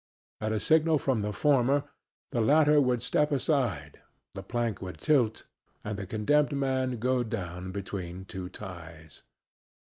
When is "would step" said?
2.81-3.31